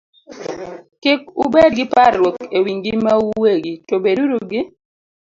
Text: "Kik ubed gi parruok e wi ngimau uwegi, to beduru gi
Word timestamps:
"Kik 1.01 1.21
ubed 1.43 1.71
gi 1.77 1.85
parruok 1.93 2.37
e 2.55 2.57
wi 2.63 2.71
ngimau 2.77 3.23
uwegi, 3.35 3.73
to 3.87 3.95
beduru 4.03 4.37
gi 4.49 4.61